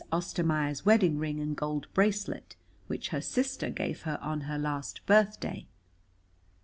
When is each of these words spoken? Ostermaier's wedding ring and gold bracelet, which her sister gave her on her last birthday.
Ostermaier's 0.11 0.83
wedding 0.83 1.19
ring 1.19 1.39
and 1.39 1.55
gold 1.55 1.85
bracelet, 1.93 2.55
which 2.87 3.09
her 3.09 3.21
sister 3.21 3.69
gave 3.69 4.01
her 4.01 4.17
on 4.19 4.41
her 4.41 4.57
last 4.57 5.05
birthday. 5.05 5.67